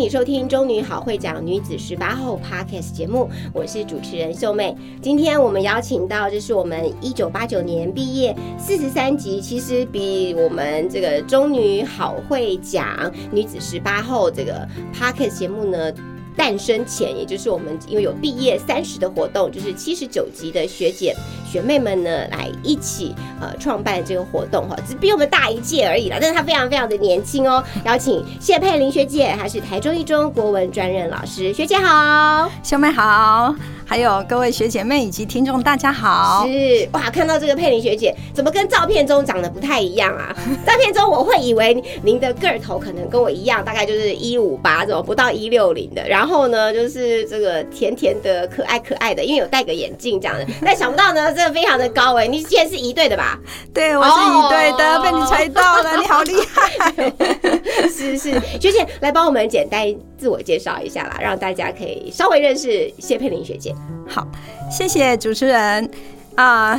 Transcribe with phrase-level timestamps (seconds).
[0.00, 4.74] 你收听《中女好会讲女子十八后》Podcast 节目，我是主持人秀妹。
[5.02, 14.66] 今天我们邀请到，这是我们一九八九年毕业四十三集，其实比我们这个《中女好会讲女子十八后》这个
[14.98, 15.92] Podcast 节目呢。
[16.40, 21.14] 诞生前，也就是我们因为有毕业三十的活动，就是七十九级的学姐
[21.46, 27.62] 学妹们呢，来一起呃创办这个活动哈，只比我们大一届而已啦，但是她非常非常的年轻哦。
[27.84, 33.54] 邀请谢佩玲学姐，她是台中一中国文专任老师，学姐好，小妹好。
[33.90, 36.46] 还有各位学姐妹以及听众，大家好。
[36.46, 40.32] 是哇，看到这个佩玲学姐，怎么跟照片中长得不太一样啊？
[40.64, 46.08] 照片中我会以为您的个头可能跟我一样，大概就是一五八，怎么不到一六零的？
[46.08, 50.46] 然后呢，就是这个甜甜的、可爱可爱的，因为有戴个眼镜这样的。
[50.64, 52.28] 但想不到呢，真的非常的高哎！
[52.28, 53.40] 你现在是一队的吧？
[53.74, 57.12] 对，我是一队的，被你猜到了，你好厉害！
[57.90, 59.84] 是是，学姐来帮我们简单
[60.20, 63.74] 自我介绍一下啦，让大家可以稍微认识谢佩玲学姐。
[64.06, 64.28] 好，
[64.70, 65.90] 谢谢主持人
[66.34, 66.78] 啊，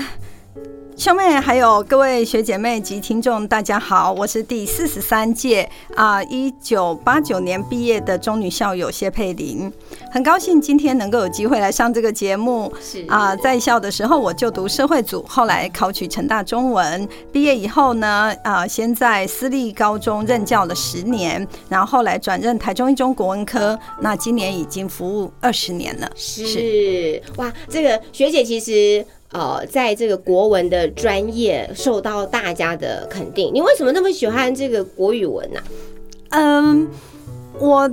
[1.02, 9.74] 兄妹还有各位学姐妹及听众，大家好，我是第四十三届啊，一九八九年毕业的中女校友谢佩玲，
[10.12, 12.72] 很高兴今天能够有机会来上这个节目。
[12.80, 26.08] 是啊，在校的时候我就读社会组，后来考取成大中文，毕业以后呢，啊，先在私立高中任教了十年，然后后来转任台中一中国文科，那今年已经服务二十年了。
[26.16, 33.52] 是哇，这个学姐其实呃，在这个国文的专业受到大家的肯定。
[33.54, 35.60] 你为什么那么喜欢这个国语文呢、
[36.30, 36.88] 嗯，
[37.58, 37.90] 我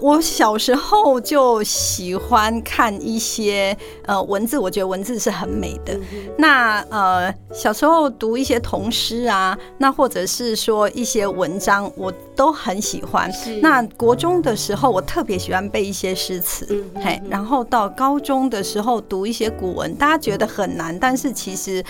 [0.00, 5.98] 我小时候就喜欢看一些呃文字，我觉得文字是很美的。
[6.38, 13.56] 那呃小时候读一些童诗啊，那或者是说一些文章，我都很喜欢是。
[13.60, 21.84] 那国中的时候，我特别喜欢背一些诗词，嗯嘿，然后到高中的时候读一些古文，大家觉得很难，但是其实。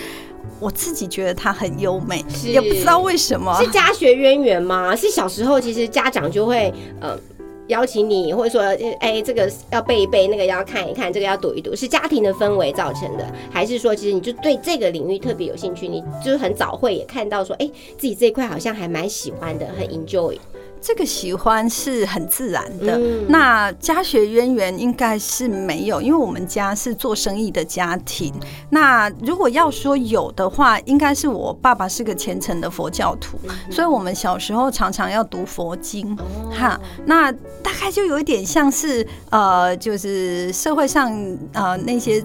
[0.59, 3.59] 我自己觉得它很优美，也不知道为什么。
[3.59, 4.95] 是家学渊源吗？
[4.95, 6.71] 是小时候其实家长就会
[7.01, 7.17] 呃。
[7.67, 8.61] 邀请你，或者说，
[8.99, 15.87] 哎，这个要背一背，那个要看一看，这个要读一读，是家庭的氛围造成的，还是说，其实你就对这个领域特别有兴趣？
[15.87, 20.37] 你就是很早会也看到说，哎，自己这一块好像还蛮喜欢的，很 enjoy。
[20.85, 22.95] 这个喜欢是很自然的。
[22.99, 28.31] 嗯那家学渊源应该是没有，因为我们家是做生意的家庭。
[28.69, 33.39] 那如果要说有的话，应该是我爸爸是个虔诚的佛教徒，
[33.71, 36.15] 所以我们小时候常常要读佛经。
[36.51, 41.11] 哈，那大概就有一点像是呃，就是社会上
[41.53, 42.23] 呃那些。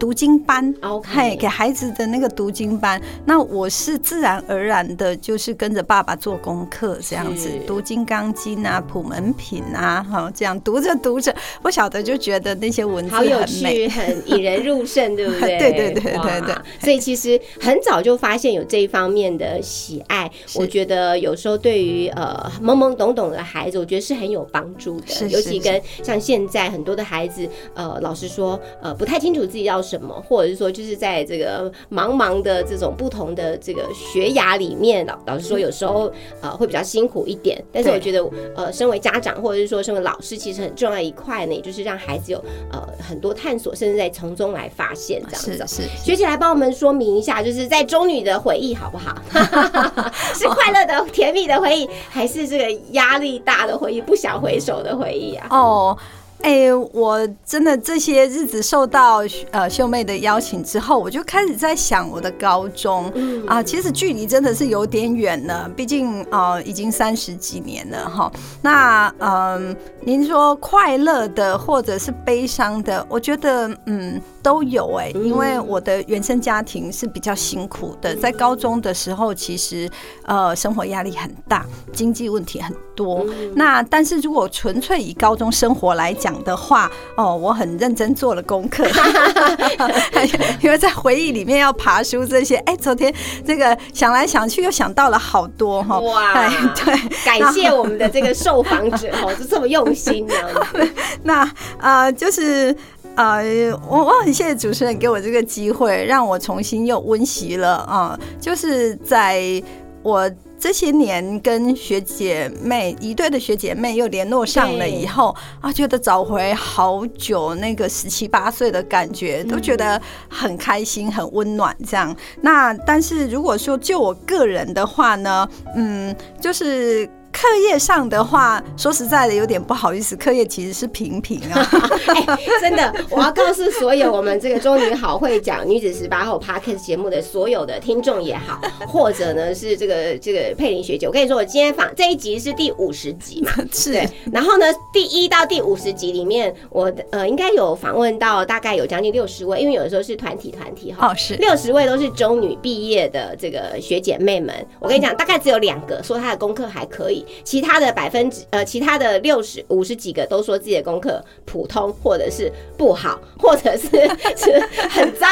[0.00, 13.88] 读经班 OK 嘿，给孩子的那个读经班，那我是自然而然的，就是跟着爸爸做功课，这样子读《金刚经》啊、普门品啊，哈，这样读着读着，不晓得就觉得那些文字好有很美趣，。
[13.90, 15.58] 很引人入胜， 对不对？
[15.58, 25.08] 对对对对对所以其实很早就发现有这一方面的喜爱，我觉得有时候对于呃懵懵懂懂的孩子，我觉得是很有帮助的。
[25.08, 37.60] 是是尤其跟像现在很多的孩子，呃，老实说，呃，不太清楚自己要什么，或者是说就是在这个茫茫的这种不同的这个学涯里面，老老实说，有时候呃会比较辛苦一点。
[37.72, 42.38] 但是我觉得，呃，身为家长或者是说身为老师，其实很重要一块呢，也就是让孩子有
[42.70, 45.52] 呃很多探索，甚至在从中来发现这样子。
[45.66, 49.16] 是是，学姐来帮我们说明一下，就是在中女的回忆好不好？
[50.34, 55.46] 是快乐的、甜蜜的回忆，还是这个压力大的回忆、不想回首的回忆啊？
[55.50, 55.98] 哦。
[56.42, 68.32] 哎、我真的这些日子受到呃秀妹的邀请之后，我就开始在想我的高中嗯啊、其实距离真的是有点远了，毕竟呃已经三十几年了哈。
[68.62, 79.88] 那嗯、您说快乐的或者是悲伤的，我觉得嗯都有哎、嗯因为我的原生家庭是比较辛苦的，在高中的时候，其实
[80.24, 83.24] 呃生活压力很大，经济问题很多。
[83.28, 88.84] 嗯那但是如果纯粹以高中生活来讲的话，哦，我很认真做了功课，
[90.62, 93.12] 因为在回忆里面要爬书这些，哎，昨天
[93.44, 95.98] 这个想来想去又想到了好多哈。
[96.00, 96.50] 哇哎，
[96.84, 96.94] 对，
[97.24, 100.90] 感谢我们的这个受访者哦，就这么用心这样子。
[101.22, 102.74] 那呃，就是
[103.16, 109.62] 呃，我我很谢谢主持人给我这个机会，让我重新又温习了啊、就是在
[110.02, 110.30] 我。
[110.62, 119.98] 这些年跟学姐妹一对的学姐妹又联络上了以后啊，觉得找回好久那个十七八岁的感觉，都觉得
[120.28, 122.14] 很开心、很温暖这样。
[122.42, 127.08] 那但是如果说就我个人的话呢，嗯，就是。
[127.32, 131.66] 课业上的话，说实在的，有点不好意思，课业其实是平平啊。
[132.26, 143.92] 哎、真的，我要告诉所有我们这个中女好会讲女子十八号 Podcast 节目的所有的听众也好，或者呢是这个这个佩玲学姐，我跟你说，我今天访这一集是第五十集嘛， 是。
[143.92, 151.34] 对，然后呢，第一到第五十集里面，我呃应该有访问到大概有将近六十位，因为有的时候是团体团体哈，哦，是。
[151.36, 163.88] 六十位都是中女毕业的这个学姐妹们，我跟你讲，大概只有两个说她的功课还可以，其他的百分之呃，其他的六十五十几个都说自己的功课普通，或者是不好， 或者是
[164.36, 165.26] 是很糟。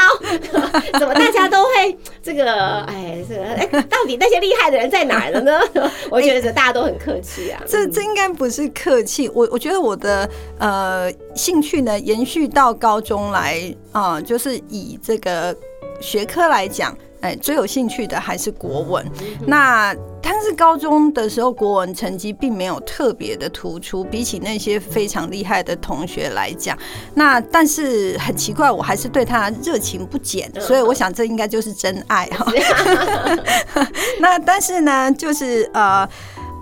[0.99, 2.79] 怎么大家都会这个？
[2.89, 5.61] 哎，这个哎，到底那些厉害的人在哪儿了呢？
[6.11, 7.63] 我觉得大家都很客气啊。
[7.67, 13.59] 这这应该不是客气，我我觉得我的呃兴趣呢延续到高中来
[13.93, 15.57] 啊、就是以这个
[16.01, 19.05] 学科来讲，哎，最有兴趣的还是国文。
[19.47, 26.77] 那但是高中的时候，国文成绩并没有特别的突出，比起那些非常厉害的同学来讲，
[27.15, 32.47] 那但是很奇怪，我还是对他热情不减，所以我想这应该就是真爱哈。
[34.21, 36.09] 那但是呢，就是呃。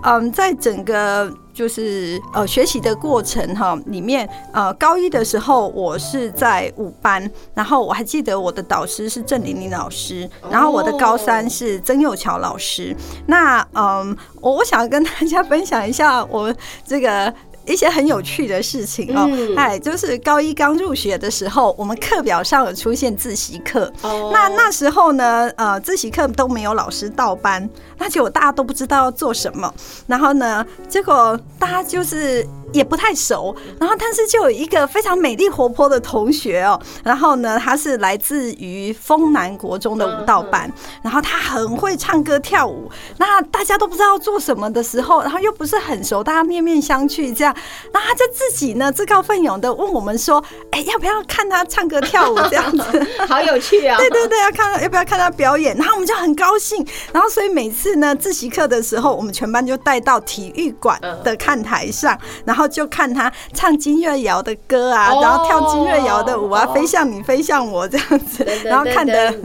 [0.03, 12.95] 嗯，在整个就是呃学习的过程哈里面，呃高一的时候我是在五班，然后我还记得我的导师是郑玲玲老师，然后我的高三是曾佑乔老师。
[13.25, 16.53] 那嗯，我我想跟大家分享一下我
[16.85, 17.33] 这个。
[17.67, 19.55] 一些很有趣的事情哦，嗯。
[19.55, 24.31] 哎，就是高一刚入学的时候，我们课表上有出现自习课，哦。
[24.33, 29.71] 那那时候呢，呃，自习课都没有老师到班，那结果大家都不知道要做什么。
[30.07, 40.71] 然后呢，结果大家就是也不太熟，然后但是就有一个非常美丽活泼的同学哦，然后呢，他是来自于丰南国中的舞蹈班，
[41.01, 42.89] 然后他很会唱歌跳舞。
[43.17, 47.55] 那大家都不知道要做什么的时候，然后又不是很熟，大家面面相觑这样，
[47.93, 53.97] 那他就自己呢自告奋勇的问我们说：“哎、要不要看他唱歌跳舞这样子？” 好有趣啊！
[53.97, 69.31] 对对对，要看要不要看他表演，然后我们就很高兴，然后所以每次呢自习课的时候，我们全班就带到体育馆的看台上，然后然后就看他唱金月瑶的歌啊然后跳金月瑶的舞啊飞向你飞向我这样子然后看的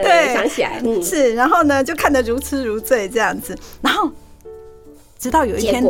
[0.00, 0.32] 对。
[0.32, 3.58] 想起来是然后呢就看得如痴如醉这样子。
[3.82, 4.08] 然后
[5.18, 5.84] 直到有一天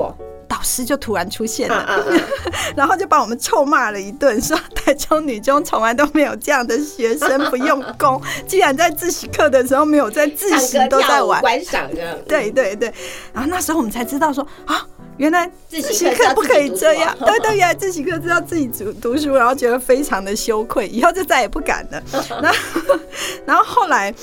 [0.48, 2.04] 导师就突然出现啊了！
[2.74, 12.92] 然后就把我们臭骂了一顿，说台中女中从来都没有这样的学生不用功， 竟然在自习课的时候没有在自唱习都在玩，观赏的，对对对，
[13.32, 14.86] 然后那时候我们才知道说啊，
[15.18, 22.02] 原来自自习课不可以这样对对，原来自习课知道自己读读书，然后觉得非常的羞愧，以后就再也不敢了。
[22.42, 22.98] 然后
[23.46, 24.14] 然后后来。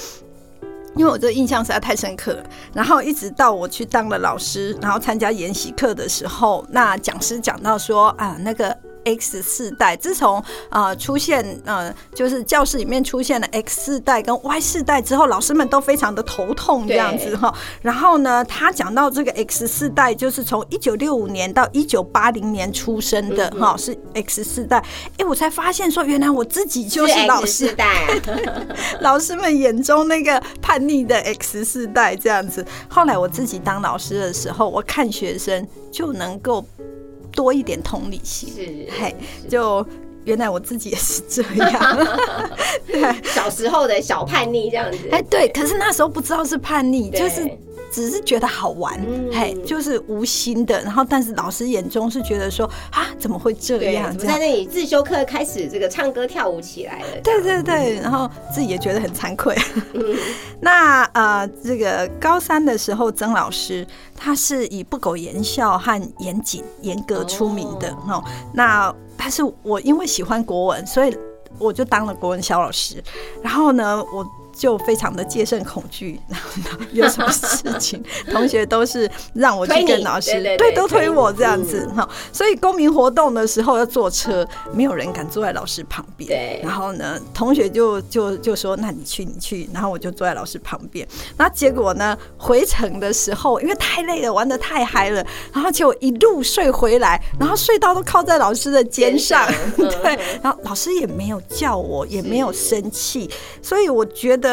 [0.95, 8.75] 因为我这个印象实在太深刻了，然后一直到我去当了老师，然后参加研习课的时候，那讲师讲到说啊，那个
[9.05, 17.53] X 世代，自从呃出现呃就是教室里面出现了 X 世代跟 Y 世代之后，老师们都非常的头痛这样子哈。
[17.81, 24.83] 然后呢，他讲到这个 X 世代，就是从一九六五年到一九八零年出生的哈，是 X 世代。
[25.17, 28.07] 哎，我才发现说，原来我自己就是老世代啊，
[29.01, 32.65] 老师们眼中那个叛逆的 X 世代这样子。
[32.89, 36.65] 后来我自己当老师的时候，我看学生就能够
[37.36, 39.15] 多一点同理心，是嘿，
[39.48, 39.86] 就
[40.24, 42.08] 原来我自己也是这样。
[42.88, 44.98] 对， 小时候的小叛逆这样子。
[45.12, 47.48] 哎，对，可是那时候不知道是叛逆，对就是
[47.92, 50.82] 只是觉得好玩，嗯嘿，就是无心的。
[50.82, 54.15] 然后，但是老师眼中是觉得说啊，怎么会这对，样？
[54.18, 57.22] 在那里自修课开始这个唱歌跳舞起来了？
[57.24, 59.56] 对对对，然后自己也觉得很惭愧。
[59.94, 60.15] 嗯
[60.60, 68.24] 那呃，这个高三的时候，曾老师他是以不苟言笑和严谨、严格出名的哦。
[68.54, 71.15] 那但是我因为喜欢国文，所以
[71.58, 73.01] 我就当了国文小老师。
[73.42, 74.25] 然后呢，我。
[74.55, 82.07] 就非常的戒慎恐惧， 然后呢，有什么事情， 同学都是让我去跟老师，对对对都推推我这样子哈。
[82.31, 86.29] 所以公民活动的时候要坐车，没有人敢坐在老师旁边。
[86.29, 91.05] 对然后呢，同学就就就说：“那你去，你去。”然后我就坐在老师旁边。
[91.38, 99.45] 那结果呢，回程的时候，因为太累了，玩的太嗨了，然后就一路睡回来，然后睡到都靠在老师的肩上。
[99.75, 103.29] 对嗯，然后老师也没有叫我，也没有生气，
[103.62, 104.44] 所以我觉得。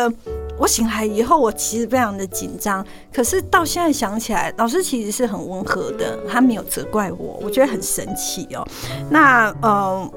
[0.59, 2.85] 我醒来以后，我其实非常的紧张。
[3.13, 8.67] 可是到现在想起来，老师其实是很温和的，他没有责怪我，我觉得很神奇哦。
[9.11, 10.11] 那嗯。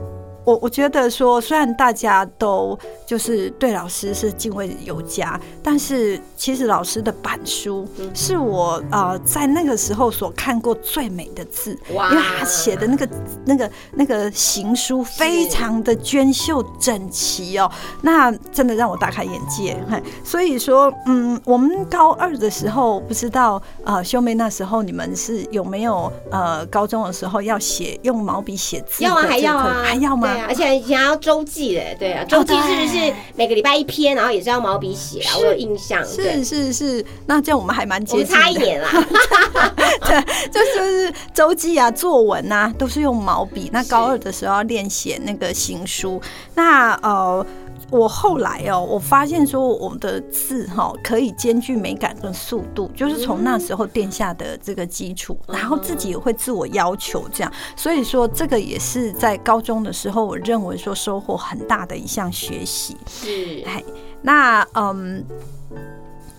[0.46, 13.10] 我我觉得说，虽然大家都就是对老师是敬畏有加，但是其实老师的板书是我呃在那个时候所看过最美的字，哇因为他写的那个
[13.46, 17.70] 那个那个行书非常的娟秀整齐哦，
[18.02, 19.76] 那真的让我大开眼界。
[19.90, 30.35] 嘿，所以说，嗯，我们高二的时候，不知道呃，秀妹那时候你们是有没有呃，高中的时候要写用毛笔写字要啊，还要啊，还要吗？
[30.48, 35.38] 而且以前还要周记嘞，对啊，周记是不是每个礼拜一篇，然后也是要毛笔写啊？
[35.38, 38.62] 我有印象，是，是是，那这样我们还蛮我接近们差一的。
[38.62, 38.90] 年啦，
[40.06, 43.70] 对，这就是周记啊、作文啊，都是用毛笔。
[43.72, 46.22] 那高二的时候要练写那个行书，
[46.56, 47.46] 那呃。
[47.92, 62.98] 我后来哦，我发现说我的字哈可以兼具美感跟速度，就是从那时候殿下的这个基础，然后自己也会自我要求这样，所以说这个也是在高中的时候，我认为说收获很大的一项学习。
[63.08, 63.64] 是。
[63.66, 63.84] 哎，
[64.22, 65.24] 那嗯，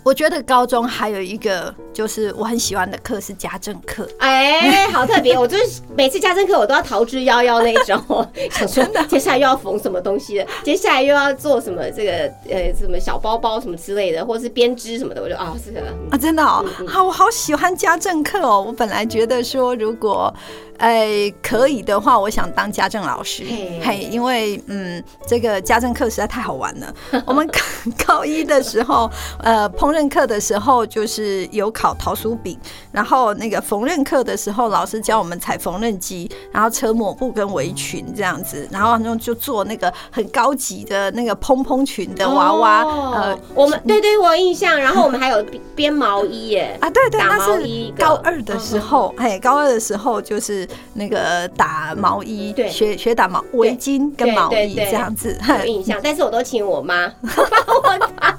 [0.06, 4.08] 我觉得高中还有一个就是我很喜欢的课是家政课。
[4.18, 5.36] 哎，好特别！
[5.36, 7.98] 我就是每次家政课我都要逃之夭夭那一种，
[8.52, 12.12] 想说接下来又要缝什么东西了，接下来又要做什么这个
[12.48, 15.80] 呃什么小包包什么之类的，或是编织什么的，我就啊这个
[16.12, 18.62] 啊，真的哦嗯嗯，好，我好喜欢家政课哦。
[18.64, 20.32] 我本来觉得说，如果
[20.78, 26.95] 哎可以的话，我想当家政老师嘿，嘿，因为嗯，这个家政课实在太好玩了。
[27.26, 27.59] 我们高
[28.06, 29.11] 高一的时候，
[29.42, 32.59] 呃，烹饪课的时候就是有烤桃酥饼，
[32.92, 44.76] 然后那个缝纫课的时候，老师教我们踩缝纫机，然后扯抹布跟围裙这样子，然后就就做那个很高级的那个蓬蓬裙的娃娃，哦呃，我们对对，我有印象。
[44.76, 52.68] 然后我们还有编毛衣耶，啊，对对，打那是高二的时候，嘿，高二的时候就是那个打毛衣，对。
[52.68, 57.06] 学学打毛围巾跟毛衣这样子，有印象，但是我都请我妈。
[57.23, 58.35] 帮我打，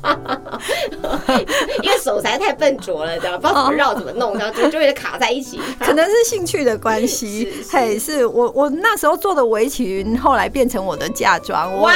[1.84, 5.60] 因为手实在太笨拙了，这样不知道怎么绕怎么弄，然后就就会卡在一起。
[5.80, 7.52] 可能是兴趣的关系。
[7.72, 11.94] 嘿，是我我那时候做的围裙，后来变成我的嫁妆，我哇，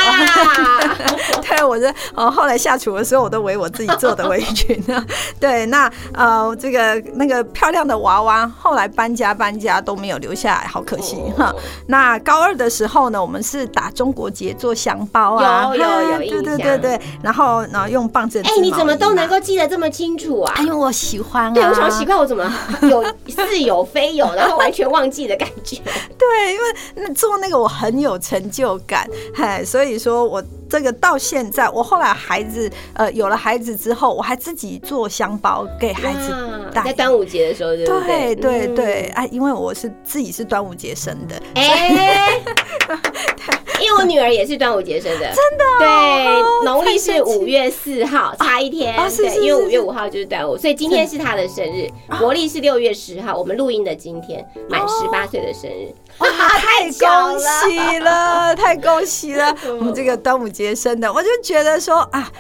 [1.41, 4.81] 对，我是呃，后来下厨的时候，我都围我自己做的围裙。
[4.93, 5.05] 啊。
[5.39, 11.33] 对，那呃，这个那个漂亮的娃娃，后来搬家搬家都没有留下来，好可惜哦。
[11.37, 11.55] 哈。
[11.87, 19.27] 那高二的时候呢，我们是打中国结做香包啊，有有有对对对对，然后然后用棒针织哎，你怎么都能？
[19.31, 20.63] 够记得这么清楚啊哎？
[20.63, 22.43] 因为我喜欢啊，对，我想奇怪，我怎么
[22.81, 25.77] 有似有非有，然后完全忘记的感觉？
[26.19, 26.65] 对，因为
[26.95, 42.41] 那做那个我很有成就感，嗨，所以说我这个到现在，我后来孩子呃有了孩子之后，我还自己做香包给孩子哇带在端午节的时候，对不对对嗯对，哎，因为我是自己是端午节生的，哎，
[43.81, 48.95] 因为我女儿也是端午节生的，真的、对，农历是五月四号，差一天。
[49.17, 51.87] 对，因为五月五号就是端午，所以今天是她的生日。
[52.19, 59.55] 国历是六月十号，我们录音的今天满十八岁的生日，哇，太 恭喜了，太恭喜了！
[59.79, 62.31] 我们这个端午节生的，我就觉得说啊。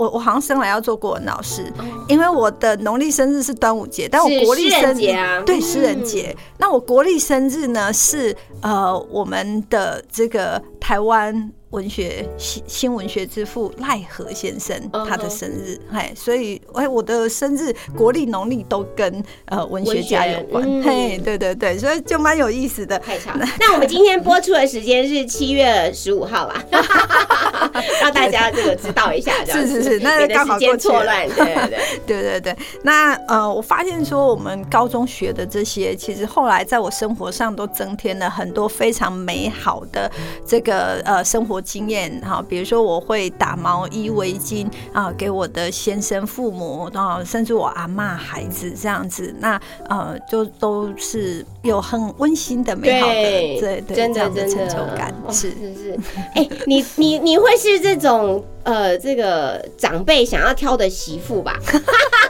[0.00, 1.70] 我我好像生来要做国文老师，
[2.08, 5.42] 因为我的农历生日是端午节，但我国历生日节啊。
[5.44, 6.04] 对诗人嗯。
[6.04, 6.34] 节。
[6.56, 14.76] 那我国历生日呢是呃我们的这个台湾文学新新文学之父赖和先生
[15.08, 20.82] 他的生日，哎，所以哎，我的生日国历农历都跟呃文学家有关，嗯。
[20.82, 22.98] 嘿，对对对，所以就蛮有意思的。
[22.98, 23.46] 太巧了。
[23.60, 26.64] 那我们今天播出的时间是七月十五号吧，
[28.02, 31.78] 让大家这个知道一下，是是是 那刚好错乱，对对对。
[32.06, 40.10] 对 对对，那呃，我发现说我们高中学的这些，其实后来在我生活上都增添了很多非常美好的
[40.44, 42.44] 这个呃生活经验哈。
[42.48, 55.50] 比如说我会打毛衣、围巾啊、给我的先生、父母啊，甚至我阿妈、孩子这样子，那呃就都是有很温馨的、美好的对对对真的这样的真的成就感是。
[55.50, 55.98] 是是。
[56.34, 61.58] 哎、你你你会是这种呃这个长辈想要挑的媳妇吧？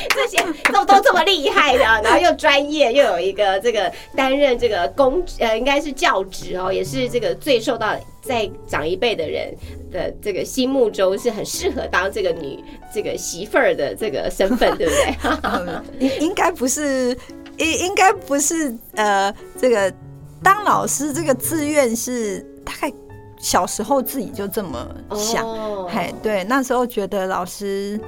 [0.10, 0.36] 这些
[0.72, 9.54] 都都这么厉害的，然后又专业，又有一个这个担任这个公呃应该是教职哦，也是这个最受到在长一辈的人
[9.90, 12.62] 的这个心目中是很适合当这个女
[12.92, 15.16] 这个媳妇儿的这个身份，对不对？
[15.42, 17.16] 嗯应应该不是，
[17.56, 19.92] 应应该不是呃，这个
[20.42, 22.92] 当老师这个志愿是大概
[23.40, 24.86] 小时候自己就这么
[25.16, 27.98] 想，哦嘿，对，那时候觉得老师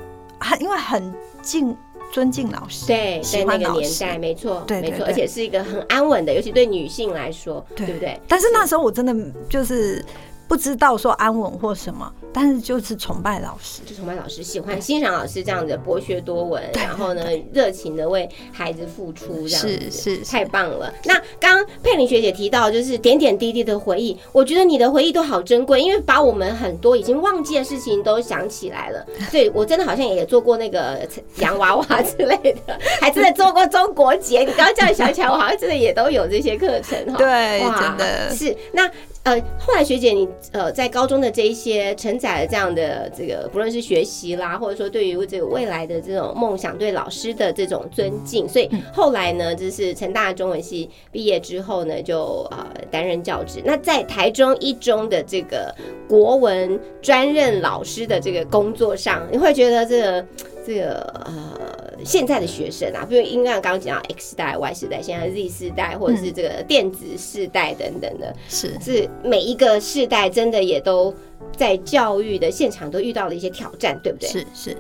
[0.40, 1.76] 很因为很敬
[2.12, 8.20] 尊敬老师，对，喜在那个年代，没错，没错，而且是一个很安稳的，尤其对女性来说，对对不对？
[8.26, 9.14] 但是那时候我真的
[9.48, 10.04] 就是
[10.50, 13.82] 不知道说安稳或什么，但是就是崇拜老师。
[13.86, 20.92] 就崇拜老师，喜欢欣赏老师这样的博学多闻，然后呢，热情的为孩子付出，这样子是是是太棒了。
[21.04, 29.06] 那刚刚佩玲学姐提到，就是点点滴滴的回忆，我觉得你的回忆都好珍贵，因为把我们很多已经忘记的事情都想起来了。
[29.30, 34.40] 对我真的好像也做过那个洋娃娃之类的，还真的做过中国结。
[34.40, 37.16] 你刚刚这样想起来，我好像真的也都有这些课程哈。
[37.16, 38.90] 对哇真的是那。
[39.22, 53.60] 呃，后来学姐你呃在高中的这一些承载了这样的这个，不论是学习啦，或者说对于这个未来的这种梦想，对老师的这种尊敬，所以后来呢，就是成大中文系毕业之后呢，就呃担任教职。
[53.62, 55.74] 那在台中一中的这个
[56.08, 60.26] 国文专任老师的这个工作上，你会觉得这个
[60.66, 68.78] 这个呃现在的学生啊，比如因为刚刚讲到 X 世代、Y 世代，现在 Z 世代，或者是这个电子世代等等的，是。
[68.80, 71.14] 是每一个世代真的也都
[71.56, 74.28] 在教育的现场都遇到了一些挑战，对不对？
[74.28, 74.76] 是是，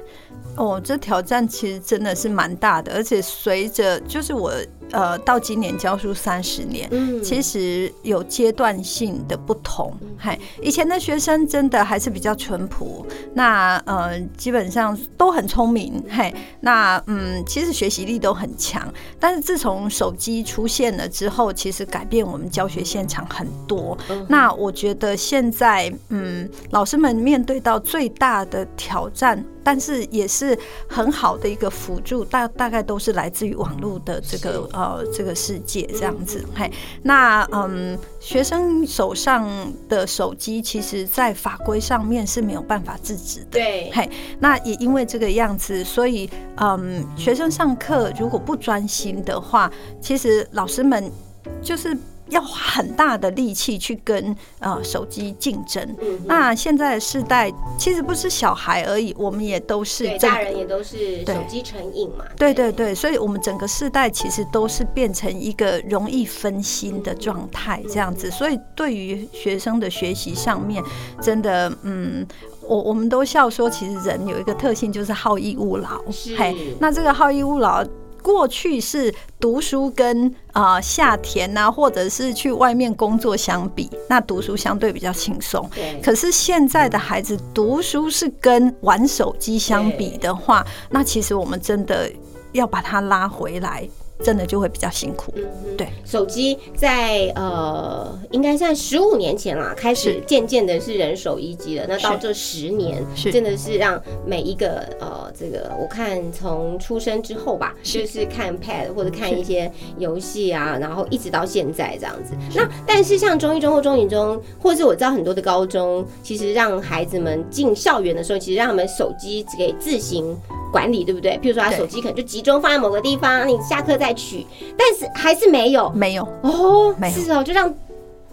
[0.56, 4.52] 哦，这挑战其实真的是蛮大的，而且随着就是我
[4.92, 9.92] 呃到今年教书三十年，嗯其实有阶段性的不同。
[10.16, 18.92] 嗨，以前的学生真的还是比较淳朴，那呃基本上都很聪明，嘿，那嗯其实学习力都很强。
[19.18, 23.96] 但是自从手机出现了之后，其实改变我们教学现场很多。
[24.28, 29.44] 那我觉得现在嗯老师们面对到最大的挑战。
[29.62, 30.58] 但是也是
[30.88, 36.42] 很好的一个辅助，大大概都是来自于网络的这个呃这个世界这样子。
[36.54, 39.46] 嘿，那嗯，学生手上
[39.86, 43.46] 的手机，其实在法规上面是没有办法制止的。
[43.50, 44.08] 对，嘿，
[44.38, 51.12] 那也因为这个样子，所以嗯，学生上课如果不专心的话，其实老师们
[51.60, 51.94] 就是
[52.30, 55.82] 要花很大的力气去跟呃手机竞争。
[56.00, 62.24] 嗯那现在的世代其实不是小孩而已，我们也都是对，大人也都是手机成瘾嘛。
[62.36, 68.30] 对对对，所以我们整个世代其实都是变成一个容易分心的状态，这样子。
[68.30, 70.82] 所以对于学生的学习上面，
[71.20, 72.26] 真的，嗯，
[72.62, 76.10] 我我们都笑说，其实人有一个特性就是好逸恶劳。
[76.10, 76.36] 是
[76.78, 77.84] 那这个好逸恶劳。
[78.22, 85.68] 过去是读书跟啊、呃下田呐、或者是去外面工作相比，那读书相对比较轻松。
[85.74, 92.10] 对，可是现在的孩子读书是跟玩手机相比的话，那其实我们真的
[92.52, 93.88] 要把它拉回来，
[94.22, 95.32] 真的就会比较辛苦。
[95.36, 95.44] 嗯
[95.76, 101.86] 对，手机在呃，应该在十五年前啦，开始渐渐的是人手一机了。
[101.88, 112.34] 那到这十年，是真的是让每一个呃，这个我看从出生之后吧，就是看 Pad 或者看一些游戏啊，然后一直到现在这样子。
[112.54, 120.36] 那但是像中一中或中一中，或是我知道很多的高中，其实让孩子们进校园的时候，其实让他们手机可以自行。
[120.72, 121.32] 管理对不对？
[121.42, 124.46] 譬如说，他手机可能就集中放在某个地方，你下课再取，
[124.76, 127.72] 但是还是没有没有，哦，没有是哦，就让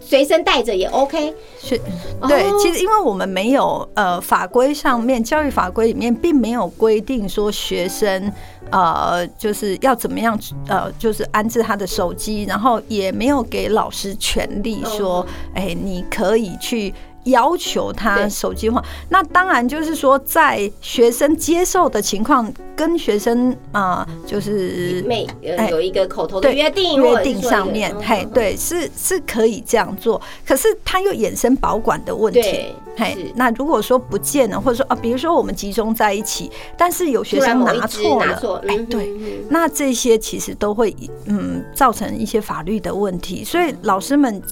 [0.00, 1.34] 随身带着也 OK。
[1.60, 1.80] 是
[2.28, 8.32] 对，哦其实因为我们没有呃法规上面教育法规里面并没有规定说学生
[8.70, 10.38] 呃就是要怎么样
[10.68, 16.94] 呃就是安置他的手机，然后也没有给老师权利说，哎、你可以去。
[17.28, 18.84] 要求他手机化。
[19.08, 32.74] 那当然就是说，在学生接受的情况，跟学生啊、呃就是每呃哎有一个口头的对约定，约定上面，嗯嘿，对，是是可以这样做，可是他又衍生保管的问题对。
[32.96, 39.14] 嘿，那如果说不见了，或者说啊，比如说我们集中在一起，但是有学生拿错了哎，嗯对，
[39.48, 40.94] 那这些其实都会
[41.26, 44.42] 嗯造成一些法律的问题，所以老师们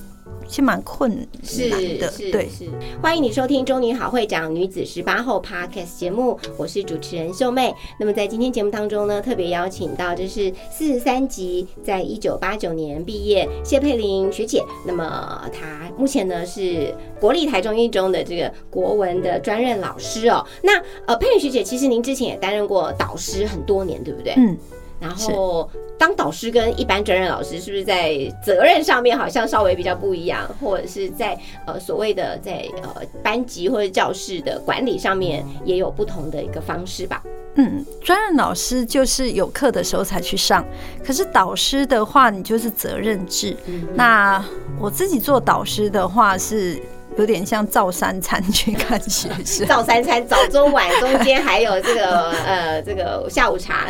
[0.48, 1.10] 是蛮困
[1.42, 2.48] 是难的，是对。
[2.48, 2.64] 是，
[3.02, 7.74] 欢迎你收听《中女好会讲女子十八后》Podcast 节目，我是主持人秀妹。
[7.98, 14.62] 那么在今天节目当中呢，特别邀请到就是四十三级，在一九八九年毕业谢佩玲学姐。
[14.86, 20.46] 那么她目前呢是国立台中一中的这个国文的专任老师哦。
[20.62, 24.34] 那呃，佩玲学姐，其实您之前也担任过导师很多年，对不对？
[24.36, 24.56] 嗯，
[24.98, 37.22] 然后当导师跟一般专任老师是不是在责任上面好像稍微比较不一样，或者是在呃所谓的在呃班级或者教室的管理上面也有不同的一个方式吧？
[37.56, 40.64] 嗯，专任老师就是有课的时候才去上，
[41.04, 43.56] 可是导师的话，你就是责任制。
[43.94, 44.44] 那
[44.78, 46.78] 我自己做导师的话，是
[47.16, 49.64] 有点像照三餐去看学生。
[49.68, 53.86] 造三餐、早中晚中间还有这个呃这个下午茶，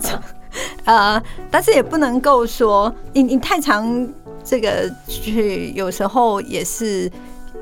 [0.84, 4.08] 呃，但是也不能够说你你太常
[4.42, 7.10] 这个去，有时候也是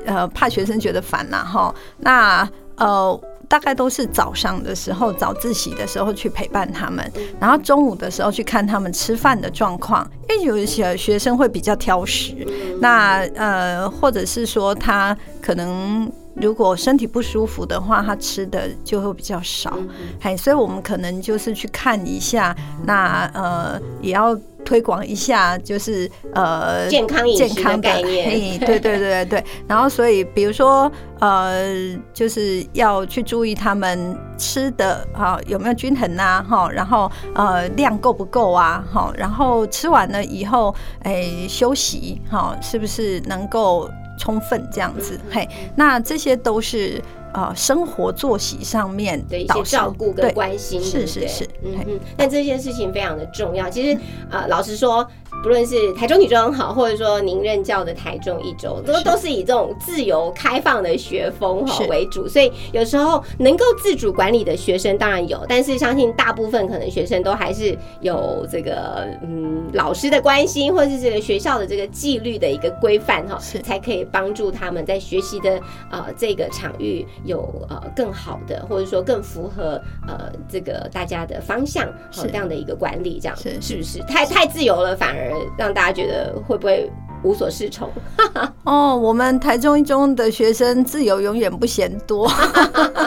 [0.05, 1.73] 呃怕学生觉得烦啦哈。
[1.97, 3.19] 那呃。
[3.49, 12.47] 大概都是早上的时候，早自习的时候去陪伴他们，然后中午的时候去看他们吃饭的状况，因为有一些学生会比较挑食，
[12.79, 16.07] 那呃，或者是说他可能
[16.41, 19.77] 如果身体不舒服的话，他吃的就会比较少，
[20.21, 28.29] 嘿，所以我们可能就是去看一下，那呃也要推广一下，就是呃健康饮食的健康概念。
[28.29, 29.43] 嘿，对对对对对。
[29.67, 31.73] 然后所以比如说呃，
[32.13, 40.73] 就是要去注意他们吃的哈、有没有均衡啊哈，然后呃量够不够啊哈，然后吃完了以后
[41.03, 45.19] 哎休息哈，是不是能够充分这样子？
[45.31, 47.01] 嘿，那这些都是
[47.33, 51.99] 呃生活作息上面的一些照顾跟关心，是是是嗯嗯。
[52.17, 53.67] 但这件事情非常的重要。
[53.69, 53.97] 其实
[54.29, 55.07] 呃，老实说，
[55.43, 75.59] 不论是台中女中好，或者说您任教的台中一中，都都是以这种自由开放的学风哈为主，所以有时候能够自主管理的学生当然有，但是相信大部分可能学生都还是有这个嗯老师的关心，或者是这个学校的这个纪律的一个规范哈，才可以帮助他们在学习的
[75.91, 77.39] 呃这个场域有
[77.69, 82.21] 呃更好的，或者说更符合呃这个大家的方向是。
[82.21, 83.59] 哦这样的一个管理，这样是。
[83.59, 83.97] 是不是？
[84.03, 86.89] 太太自由了，反而而让大家觉得会不会
[87.23, 87.89] 无所适从？
[88.63, 92.29] 哦，我们台中一中的学生自由永远不嫌多。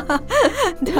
[0.84, 0.92] 对，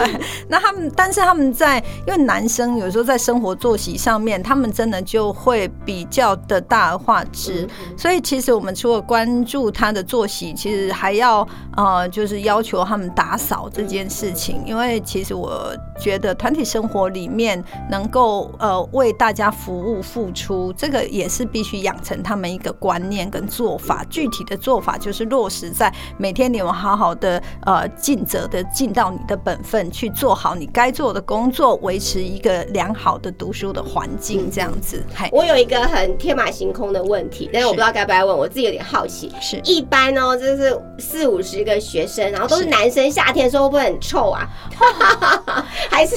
[0.49, 7.69] 那他们，但是他们在，因为男生有时候在生活作息上面，他们真的就会比较的大而化之。
[7.97, 11.47] 所以其实我们除了关注他的作息，其实还要
[11.77, 14.63] 呃，就是要求他们打扫这件事情。
[14.65, 24.05] 因为其实我觉得团体生活里面能够呃为大家服务付出，这个也是必须养成他们一个观念跟做法。
[24.09, 35.03] 具体的做法就是落实在每天你们好好的呃尽责的尽到你的本分，去做好你该做的工作，维持一个良好的读书的环境，这样子。
[35.13, 39.33] 嗨，我有一个很天马行空的问题，但是我不知道该不该问，我自己有点好奇。
[39.41, 44.49] 是一般哦，就是四五十个学生，然后都是是男生，夏天的时候会不会很臭啊？
[45.91, 46.17] 还是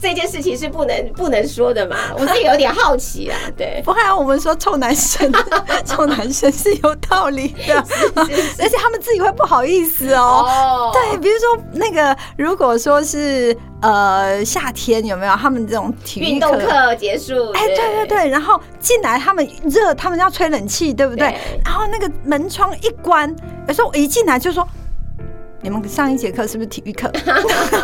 [0.00, 1.96] 这件事情是不能不能说的嘛？
[2.18, 3.80] 我自己有点好奇啊，对。
[3.84, 5.30] 不然我们说臭男生，
[5.84, 7.76] 臭男生是有道理的，
[8.16, 10.44] 而且他们自己会不好意思哦。
[10.46, 21.28] 哦，对，比如说那个，如果说是呃夏天有没有他们这种体育运动课结束，哎，对对对，然后进来他们热，他们要吹冷气，对不对？
[21.28, 23.34] 对然后那个门窗一关，
[23.66, 24.66] 有时候我一进来就说。
[25.60, 27.10] 你们上一节课是不是体育课？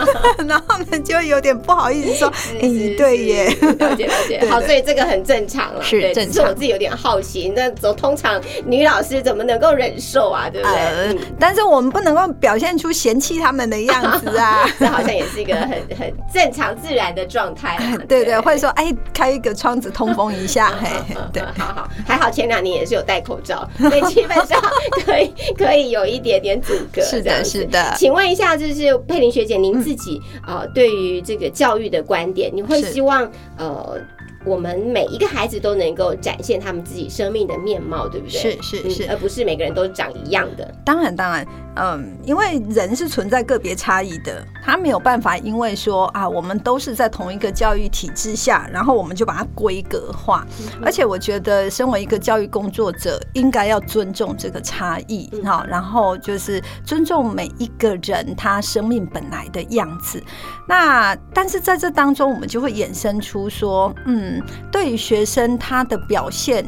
[0.47, 2.29] 然后呢就有点不好意思说
[2.61, 3.57] ：“哎、是对耶。
[3.79, 4.47] 了解了解。
[4.49, 10.49] 好，所以这个很正常了，是正常只是我自己有点好奇，那走通常女老师怎么能够忍受啊？
[10.49, 11.19] 对不对？
[11.39, 14.69] 但是我们不能够表现出嫌弃他们的样子啊。
[14.79, 17.77] 这好像也是一个很很正常自然的状态
[18.09, 18.25] 对。
[18.25, 20.89] 对或者说哎，开一个窗子通风一下，嘿，
[21.33, 21.43] 对。
[21.59, 24.61] 好好，还好前两年也是有戴口罩，所以基本上
[25.05, 27.03] 可以可以有一点点阻隔。
[27.03, 27.95] 是的，这样子是的。
[27.97, 33.99] 请问一下，就是佩玲学姐，您自己呃对于这个教育的观点，你会希望呃
[34.45, 38.39] 我们每一个孩子都能够展现他们自己生命的面貌，对不对？
[38.39, 40.75] 是是是，而不是每个人都长一样的。
[40.85, 50.47] 当然当然，嗯，因为人是存在个别差异的，他没有办法因为说啊，我们都是在同一个教育体制下，然后我们就把它规格化。
[50.83, 60.23] 而且我觉得，身为一个教育工作者，应该要尊重这个差异，哈，然后就是尊重每一个人他生命本来的样子。
[60.69, 64.34] 那但是在这当中，我们就会衍生出说，嗯。
[64.71, 66.65] 对于学生他的表现，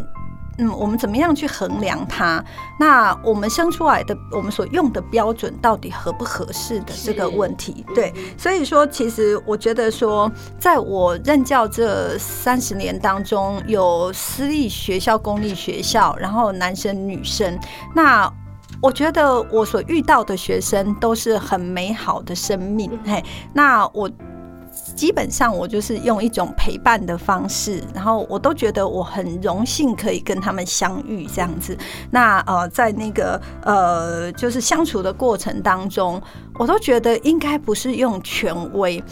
[0.59, 2.42] 嗯，我们怎么样去衡量他？
[2.81, 7.85] 那我们生出来的，我们所用的标准到底合不合适的这个问题？
[7.94, 17.59] 对，所以说，其实我觉得说，在我任教这三十年当中，有私立学校、公立学校，然后男生女生，
[17.94, 18.33] 那
[18.81, 22.90] 我觉得我所遇到的学生都是很美好的生命。
[23.05, 24.11] 嘿，那我。
[24.94, 31.76] 基本上我就是用一种陪伴的方式，然后我都觉得我很荣幸可以跟他们相遇这样子。
[32.10, 36.20] 那呃，在那个呃，就是相处的过程当中，
[36.58, 39.02] 我都觉得应该不是用权威。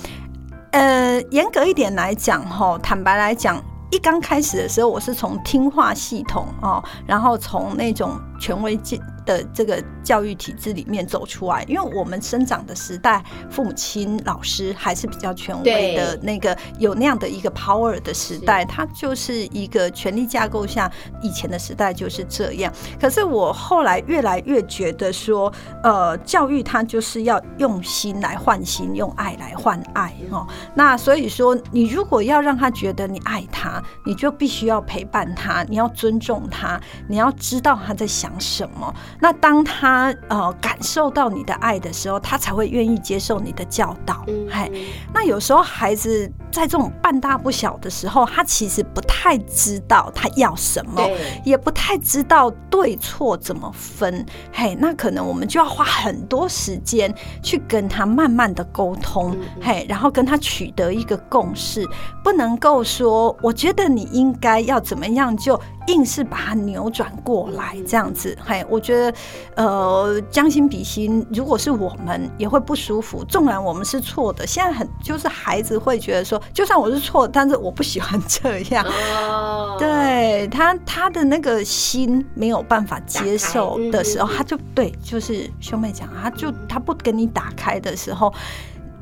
[0.73, 9.01] 呃，严格一点来讲，哈，坦白来讲，一刚开始的时候，我是从听话系统哦，然后从那种权威进。
[9.25, 20.93] 的这个教育体制里面走出来，因为我们生长的时代，父母亲、老师还是比较权威的那个有那样的一个 power 的时代，它就是一个权力架构下
[21.23, 22.71] 以前的时代就是这样。
[23.01, 25.51] 可是我后来越来越觉得说，
[25.83, 30.47] 呃，教育它就是要用心来换心，用爱来换爱哦。
[30.75, 38.95] 那所以说，你如果要让他觉得你爱他，你就必须要陪伴他，你要尊重他，你要知道他在想什么。
[39.21, 44.25] 那当他呃感受到你的爱的时候，他才会愿意接受你的教导。
[44.51, 44.71] 嗨，
[45.13, 51.03] 那有时候孩子在这种半大不小的时候，他其实不太知道他要什么，
[51.45, 54.25] 也不太知道对错怎么分。
[54.53, 61.87] 嘿，那可能我们就要花很多时间去跟他慢慢的沟通，嘿，然后跟他取得一个共识，
[62.23, 65.61] 不能够说我觉得你应该要怎么样就。
[65.89, 69.15] 硬是把它扭转过来，这样子，嘿，我觉得，
[69.57, 73.25] 呃，将心比心，如果是我们也会不舒服。
[73.25, 78.87] 纵然我们是错的，现在很就是孩子会觉得说，就算我是错，但是我不喜欢这样。
[78.87, 88.33] 哦，对他他的那个心没有办法接受的时候，他就对，就是兄妹讲，他就他不跟你打开的时候。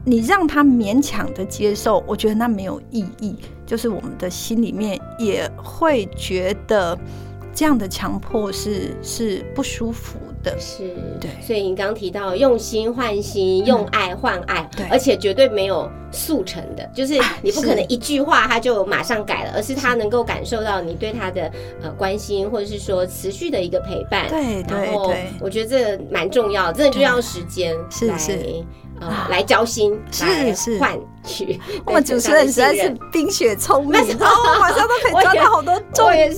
[0.05, 3.37] 你让他勉强的接受，我觉得那没有意义。
[3.64, 6.98] 就是我们的心里面也会觉得
[7.55, 10.57] 这样的强迫是是不舒服的。
[10.59, 11.31] 是，对。
[11.41, 21.51] 所以你刚提到用心换心，用爱换爱，对，而且绝对没有速成的，就是你不可能一句话他就马上改了，而是他能够感受到你对他的
[21.83, 24.29] 呃关心，或者是说持续的一个陪伴。
[24.29, 28.65] 对对对，我觉得这蛮重要，真的就要时间是是。
[29.29, 31.61] 来交心，是是换取。
[31.85, 36.29] 我们主持人实在是冰雪聪明，哦，马上都可以 抓到好多重点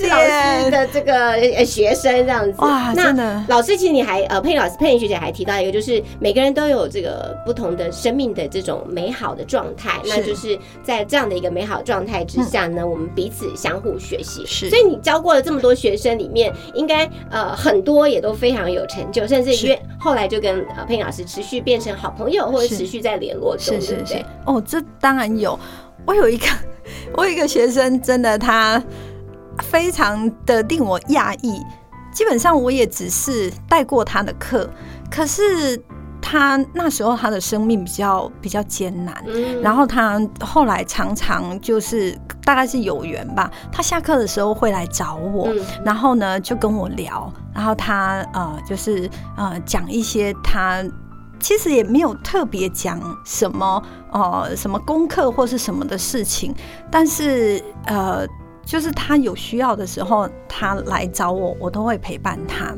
[0.70, 2.60] 的这个学生这样子。
[2.60, 3.42] 哇，真的。
[3.48, 14.44] 老师，其实你还呃，佩老师、佩妮学姐还提到一个，就是每个人都有这个不同的生命的这种美好的状态，那就是在这样的一个美好状态之下呢，我们彼此相互学习。
[14.46, 22.44] 是，所以你教过了这么多学生里面，应该呃很多也都非常有成就，甚至约后来就跟呃佩妮老师持续变成好朋友。
[22.44, 24.24] 或者持续在联络中，是是是。
[24.44, 25.58] 哦，这当然有。
[26.04, 26.46] 我有一个，
[27.16, 28.82] 我有一个学生，真的他
[29.62, 31.62] 非常的令我讶异。
[32.12, 34.68] 基本上我也只是带过他的课，
[35.10, 35.80] 可是
[36.20, 39.14] 他那时候他的生命比较比较艰难，
[39.62, 45.48] 然后他后来常常就是大概是有缘吧，他下课的时候会来找我，
[45.84, 50.84] 然后呢就跟我聊，然后他呃就是呃讲一些他。
[51.44, 56.54] 其实也没有特别讲什么呃，什么功课或是什么的事情，
[56.90, 58.26] 但是呃，
[58.64, 62.74] 就是他有需要的时候，他来找我，我都会陪伴他。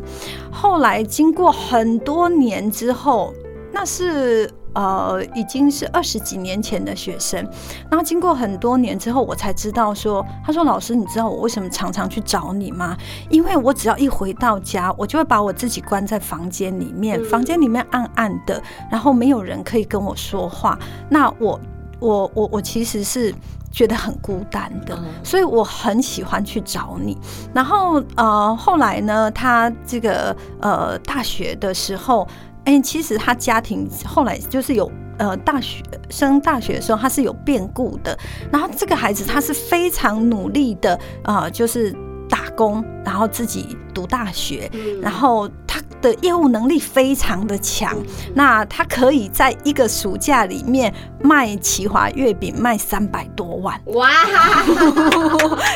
[0.51, 3.33] 后来经过很多年之后，
[3.77, 4.51] 那是。
[4.77, 7.43] 呃，已经是二十几年前的学生，
[7.91, 12.95] 然后经过很多年之后，我才知道说，他说老师，你知道我为什么常常去找你吗？
[13.31, 21.59] 因为我只要一回到家，我就会把我自己关在房间里面，房间里面暗暗的，然后没有人可以跟我说话，那我
[21.99, 23.35] 我我我其实是
[23.73, 27.17] 觉得很孤单的，所以我很喜欢去找你。
[27.55, 32.29] 然后呃，后来呢，他这个呃大学的时候。
[32.67, 38.17] 哎，其实他家庭后来就是有呃大学升大学的时候，他是有变故的。
[38.53, 41.95] 然后这个孩子他是非常努力的，呃，就是
[42.29, 47.97] 打工，然后自己读大学，然后他的业务能力非常的强。
[48.35, 54.11] 那他可以在一个暑假里面卖奇华月饼卖三百多万，哇，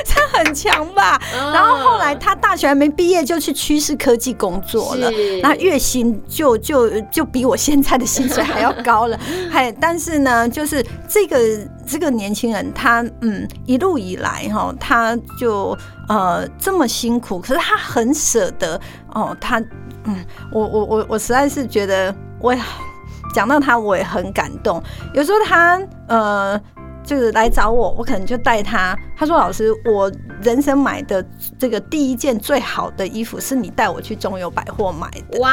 [0.04, 1.20] 这很强吧？
[1.32, 5.10] 然后后来他大学还没毕业就去趋势科技工作了，
[5.42, 9.18] 那月薪就就就比我现在的薪水还要高了。
[9.50, 11.38] 还但是呢，就是这个
[11.86, 15.76] 这个年轻人，他嗯一路以来哈，他就
[16.08, 18.80] 呃这么辛苦，可是他很舍得
[19.14, 19.58] 哦，他
[20.04, 22.54] 嗯，我我我我实在是觉得我
[23.34, 24.82] 讲到他我也很感动，
[25.14, 26.60] 有时候他呃。
[27.02, 28.96] 就是来找我，我可能就带他。
[29.16, 31.24] 他说：“老师，我人生买的
[31.58, 35.50] 这个第一件最好的衣服是你带我去中友百货买的。”哇，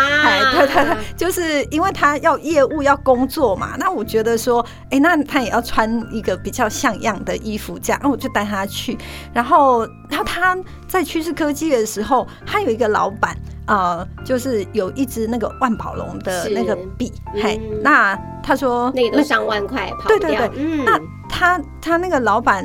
[0.51, 3.75] 对对对，就是因为他要业务要工作嘛。
[3.79, 8.95] 那我觉得说，哎，那他也要穿一个比较像样的衣服，这样，那我就带他去。
[9.33, 10.55] 然后，然后他
[10.87, 13.37] 在趋势科技的时候，他有一个老板。
[13.67, 20.97] 呃，就是有一支那个万宝龙的那个笔，嘿，那他说那个都上万块，对对对，嗯，那
[21.27, 22.63] 他他那个老板，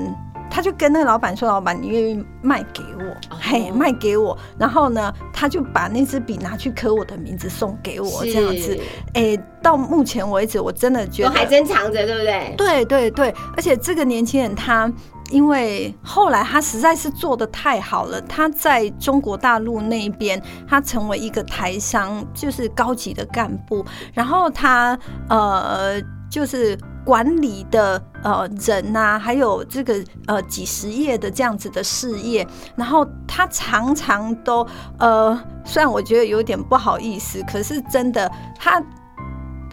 [0.49, 8.79] 他就跟那个老板说，老板你愿意卖给我，嘿，卖给我，然后呢，他就把那支笔拿去刻我的名字送给我，这样子，
[9.15, 12.55] 哎，到目前为止，我真的觉得还珍藏着，对不对？
[12.57, 14.89] 对对对，而且这个年轻人他。
[15.33, 23.85] 因为后来他实在是做的太好了，他在中国大陆那边，他成为一个台商，就是高级的干部。
[24.13, 24.97] 然后他
[25.29, 32.47] 呃，就是管理的呃人呐，还有这个呃几十页的这样子的事业。
[32.77, 34.67] 然后他常常都
[34.99, 38.83] 呃，虽然我觉得有点不好意思，可是真的他。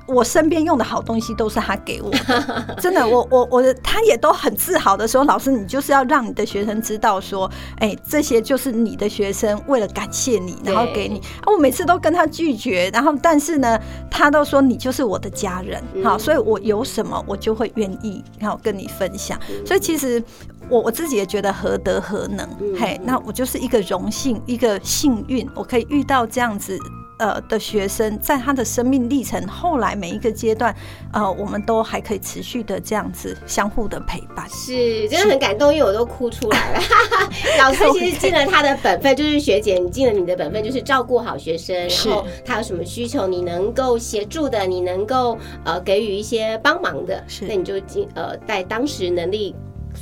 [0.10, 19.40] 我身边用的好东西都是他给我的， 真的，我我我的，他也都很自豪的说：“老师，你就是要让你的学生知道，说，哎，这些就是你的学生为了感谢你，然后给你。”啊，我每次都跟他拒绝，然后但是呢，他都说你就是我的家人，好，所以我有什么我就会愿意然后跟你分享。
[19.66, 20.22] 所以其实
[20.70, 22.48] 我我自己也觉得何德何能，
[22.80, 26.78] 嘿，那我就是一个荣幸，一个幸运，我可以遇到这样子。
[27.20, 30.76] 呃的学生，在他的生命历程后来每一个阶段，
[31.14, 36.82] 呃，我们都还可以持续的这样子相互的陪伴，是真的很感动，因为我都哭出来了。
[37.60, 49.56] 老师其实尽了他的本分，就是学姐，你尽了你的本分，就是照顾好学生，然后他有什么需求，你能够协助的，你能够呃给予一些帮忙的，是那你就尽呃在当时能力。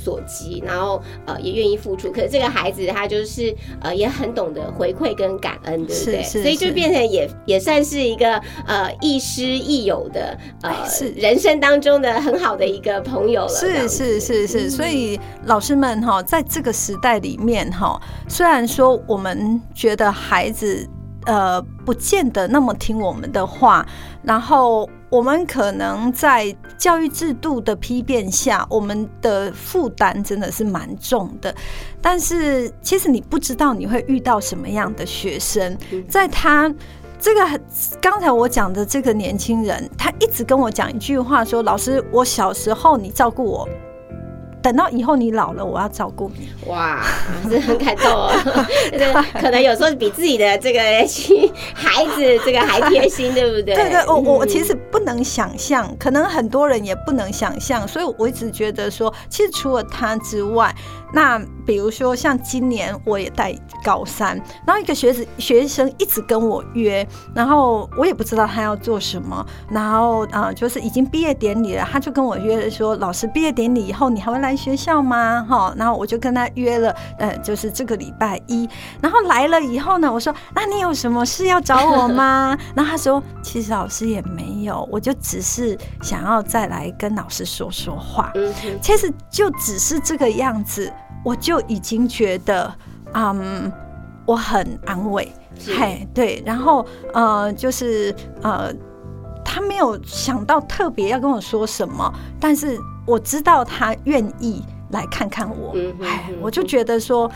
[0.08, 6.22] 所及，然后呃也愿意付出，可是这个孩子他就是呃也很懂得回馈跟感恩，对不对？
[6.22, 10.72] 所以就变成也也算是一个呃亦师亦友的呃
[11.14, 13.48] 人生当中的很好的一个朋友了。
[13.48, 20.88] 是是是是，所以老师们哈，在这个时代里面哈，虽然说我们觉得孩子
[21.26, 23.86] 呃不见得那么听我们的话，
[24.22, 24.88] 然后。
[25.10, 31.54] 我们可能在教育制度的批变下，我们的负担真的是蛮重的。
[32.02, 35.76] 但是，其实你不知道你会遇到什么样的学生。
[36.08, 36.72] 在他
[37.18, 37.60] 这个
[38.00, 43.68] 刚才我讲的这个年轻人，他一直跟我讲一句话，说：“老师，我小时候你照顾我。”
[44.62, 46.48] 等到以后你老了，我要照顾你。
[46.66, 47.02] 哇，
[47.48, 48.30] 是很感动哦。
[49.40, 50.80] 可能有时候比自己的这个
[51.74, 53.74] 孩子这个还贴心，对不对？
[53.74, 60.74] 对对，我我其实不能想象，可能很多人也不能想象，所以我一直觉得说，其实除了他之外。
[61.10, 75.44] 那比如说像今年我也带高三，然后一个学子学生一直跟我约，然后我也不知道他要做什么，然后啊就是已经毕业典礼了，他就跟我约说，老师毕业典礼以后你还会来学校吗？
[75.48, 78.68] 哈，然后我就跟他约了，呃，就是这个礼拜一，
[79.00, 82.56] 然后来了以后呢，我说那你有什么事要找我吗？
[82.74, 88.32] 然后他说其实老师也没有，我就只是想要再来跟老师说说话，
[88.80, 90.92] 其实就只是这个样子。
[91.24, 92.72] 我就已经觉得，
[93.12, 93.70] 嗯，
[94.24, 95.30] 我很安慰，
[95.76, 98.72] 嘿，对，然后呃，就是呃，
[99.44, 102.78] 他没有想到特别要跟我说什么，但是
[103.08, 105.72] 我知道他愿意来看看我，
[106.04, 107.30] 哎，我就觉得说，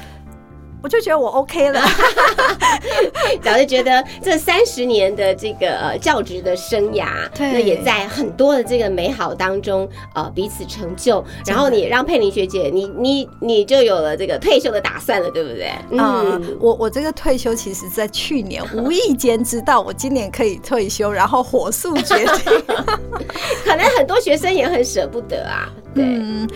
[0.82, 1.80] 我就觉得我 OK 了。
[3.42, 7.06] 早就觉得这三十年的这个呃教职的生涯，
[7.38, 15.70] 那也在很多的这个美好当中呃彼此成就，然后你也让佩玲学姐，你你你就有了这个退休的打算了，对不对？
[15.90, 22.62] 嗯，我我这个退休其实在去年无意间知道我今年可以退休，然后火速决定。
[23.64, 26.04] 可能很多学生也很舍不得啊，对。
[26.04, 26.48] 嗯，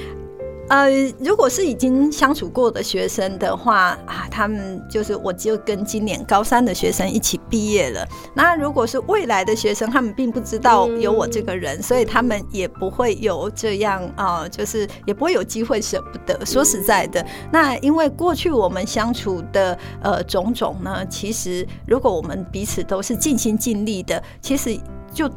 [0.69, 8.05] 呃，如果是已经相处过的学生的话啊，他们就是我就跟今年高三的学生一起毕业了。
[8.35, 16.45] 那如果是未来的学生，他们并不知道有我这个人，所以他们也不会有这样啊、就是也不会有机会舍不得。
[16.45, 24.77] 说实在的，那因为过去我们相处的呃种种呢，其实如果我们彼此都是尽心尽力的，其实
[25.13, 25.31] 就。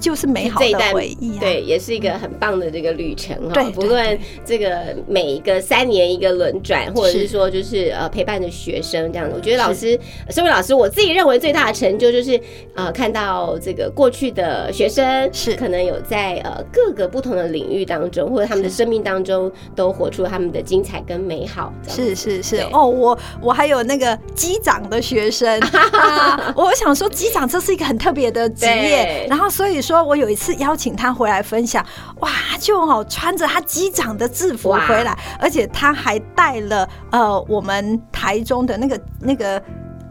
[0.00, 3.54] 就是美好的回忆、啊，对，也是一个很棒的这个旅程哈。
[3.54, 9.98] 对不论这个每一个三年一个轮转，或者是是说就是呃陪伴着学生这样的，我觉得老师
[10.30, 12.40] 身为老师，我自己认为最大的成就就是
[12.74, 15.56] 呃看到这个过去的学生是。
[15.56, 21.72] 可能有在呃各个不同的领域当中，或者他们的生命当中都活出他们的精彩跟美好。
[21.88, 22.58] 是是是。
[22.72, 25.58] 哦，我我还有那个机长的学生。
[25.92, 31.84] 啊， 我想说机长这是一个很特别的职业，然后所以说我有一次邀请他回来分享，
[32.20, 39.62] 哇，他就哦穿着他机长的制服回来，而且他还带了呃我们台中的那个那个。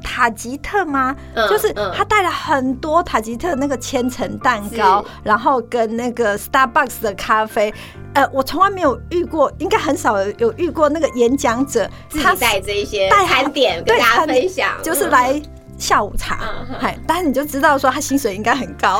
[0.07, 1.15] 塔吉特吗？
[1.33, 7.73] 嗯就是嗯他带了很多塔吉特那个千层蛋糕，然后跟那个 Starbucks 的咖啡，
[8.13, 15.41] 呃，我从来没有遇过，应该很少有遇过那个演讲者，自己带这一些带餐点跟大家分享，就是来
[15.77, 16.39] 下午茶
[16.81, 18.99] 哎但是你就知道说他薪水应该很高，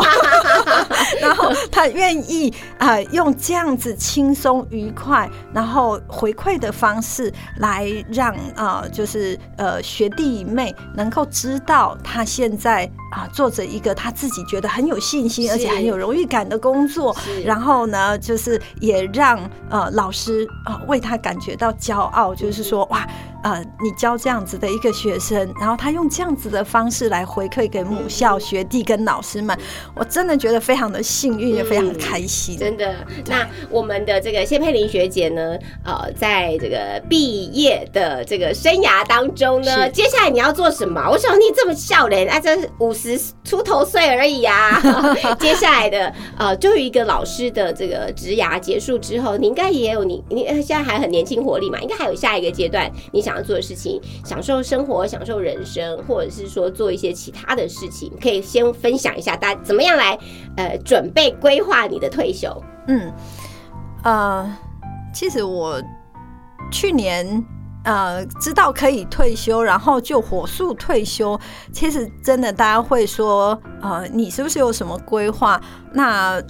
[1.22, 19.40] 然后他愿意啊、呃用这样子轻松愉快，然后回馈的方式来让啊、呃就是呃学弟妹能够知道他现在啊、做着一个他自己觉得很有信心而且很有荣誉感的工作，然后呢，就是也让
[19.70, 23.08] 呃老师啊、为他感觉到骄傲，就是说哇。
[23.46, 29.56] 呃，你教这样子的一个学生，然后他用这样子的方式来回馈给母校学弟跟老师们，
[29.94, 32.58] 我真的觉得非常的幸运，也非常的开心。
[32.58, 32.96] 真的，
[33.28, 41.08] 那我们的这个谢佩玲学姐呢，呃，在这个毕业的这个生涯当中呢，接下来你要做什么？
[41.12, 44.82] 我想你这么笑脸，啊，这五十十出头岁而已啊。
[45.40, 60.18] 接下来的呃，就一个老师的这个职涯结束之后，你应该也有你你现在还很年轻活力嘛，应该还有下一个阶段你想要做的事情，享受生活，享受人生，或者是说做一些其他的事情，可以先分享一下大家怎么样来
[60.58, 62.64] 呃准备规划你的退休。
[62.88, 63.12] 嗯，
[64.04, 64.58] 呃，
[65.14, 65.82] 其实我
[66.72, 67.44] 去年
[67.86, 71.40] 呃知道可以退休，然后就火速退休。
[71.72, 75.60] 其实真的，大家会说，呃，你是不是有什么规划？
[75.94, 76.42] 那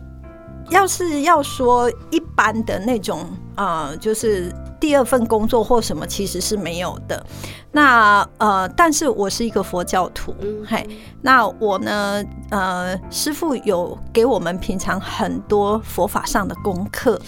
[0.71, 4.51] 要是要说一般的那种，呃，就是
[4.85, 7.25] 第二份工作或什么，其实是没有的。
[7.71, 10.87] 那呃，但是我是一个佛教徒，嗯嘿，
[11.23, 17.19] 那我呢，呃，师傅有给我们平常很多佛法上的功课。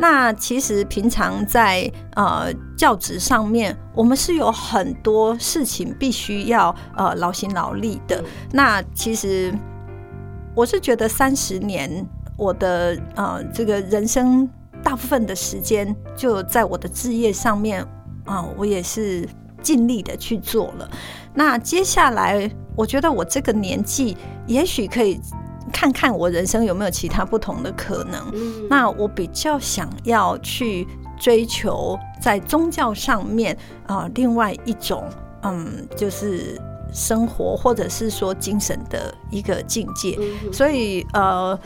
[0.00, 8.16] 那其实平常在呃教职上面，我们是有很多事情必须要呃劳心劳力的。
[8.16, 9.54] 嗯那其实
[10.52, 12.04] 我是觉得三十年，
[12.36, 14.50] 我的呃这个人生
[14.84, 17.84] 大部分的时间就在我的置业上面
[18.26, 19.28] 啊、我也是
[19.60, 20.88] 尽力的去做了。
[21.34, 24.16] 那接下来，我觉得我这个年纪，
[24.46, 25.20] 也许可以
[25.72, 28.30] 看看我人生有没有其他不同的可能。
[28.32, 30.86] 嗯那我比较想要去
[31.18, 33.56] 追求在宗教上面
[33.86, 35.04] 啊、呃另外一种
[35.42, 36.58] 嗯，就是
[36.92, 40.16] 生活或者是说精神的一个境界。
[40.18, 41.58] 嗯所以呃，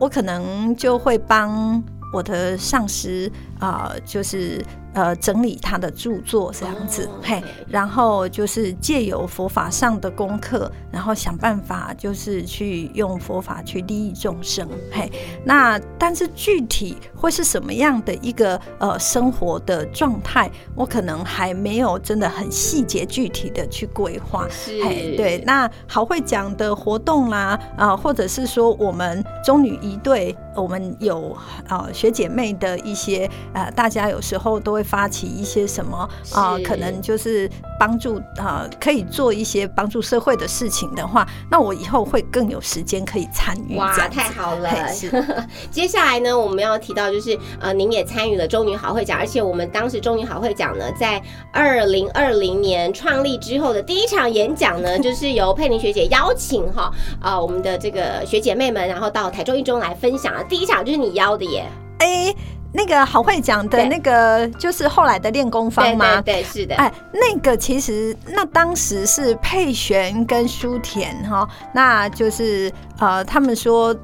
[0.00, 1.82] 我可能就会帮
[2.12, 4.64] 我的上司啊、就是
[4.98, 15.08] 呃整理他的著作这样子，哦嘿然后就是借由佛法上的功课，然后想办法就是去用佛法去利益众生，嘿，
[15.44, 24.48] 那但是具体会是什么样的一个呃生活的状态，我可能还没有真的很细节具体的去规划。
[24.82, 31.36] 嘿，对，那好会讲的活动啦，啊、或者是说我们中女一队，我们有
[31.68, 43.76] 啊、学姐妹的一些呃，大家有时候都会发起一些什么啊、是可能就是帮助啊、可以做一些帮助社会的事情的话，那我以后会更有时间可以参与。
[43.76, 45.10] 哇太好了是！
[45.70, 51.22] 接下来呢，我们要提到就是呃，您也参与了中女好会奖，而且我们当时中女好会奖呢，在
[51.52, 60.34] 二零二零年创立之后的第一场演讲呢， 就是由佩玲学姐邀请哈啊、我们的这个学姐妹们，然后到台中一中来分享。
[60.48, 61.66] 第一场就是你邀的耶，
[61.98, 62.34] 哎、
[62.72, 66.22] 那个好会讲的那个就是后来的练功对坊吗？
[66.22, 73.94] 对对，是的，哎，那个其实那当时是佩璇跟舒田哈，那就是呃，他们说。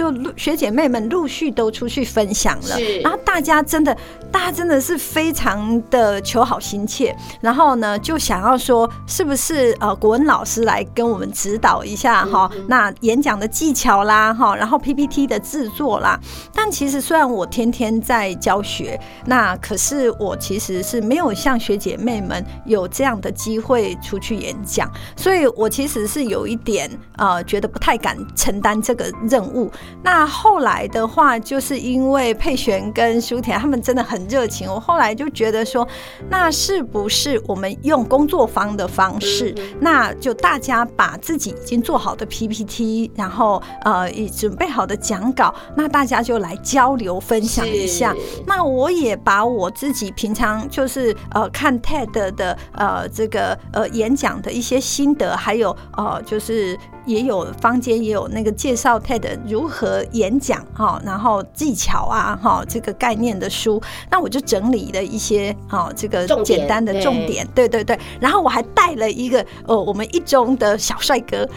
[0.00, 3.94] 就陆学姐妹们陆续都出去分享了，然后大家真的，
[4.32, 16.18] 大家真的是非常的求好心切，然后呢，就想要说，是不是呃，国文老师来跟我们指导一下哈、嗯嗯那演讲的技巧啦哈，然后 PPT 的制作啦。
[16.54, 29.70] 但其实虽然我天天在教学，那可是我其实是没有像学姐妹们有这样的机会出去演讲，所以我其实是有一点呃觉得不太敢承担这个任务。
[30.02, 35.86] 那后来的话，就是因为佩璇跟舒田他们真的很热情，我后来就觉得说，
[36.28, 48.14] 那是不是我们用工作坊的方式，嗯那就大家把自己已经做好的 PPT，然后呃已准备好的讲稿，那大家就来交流分享一下。
[48.46, 59.69] 那我也把我自己平常就是呃看 TED 的呃这个呃演讲的一些心得，还有呃就是也有坊间也有那个介绍 TED 如何
[60.12, 71.48] 演讲哈、然后技巧啊哈、这个概念的书，那我就整理了一些哈、这个简单的对重点，对对对，然后我还带了一个呃我们一中的小帅哥，